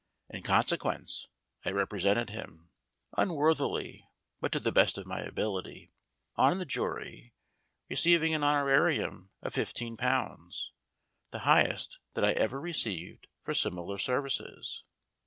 [0.31, 1.27] In consequence
[1.63, 2.71] I represented him
[3.19, 5.91] (unworthily, but to the best of my ability)
[6.35, 7.35] on the jury,
[7.87, 10.71] receiving an honorarium of fif teen pounds
[11.29, 14.83] the highest that I ever received for simi lar services."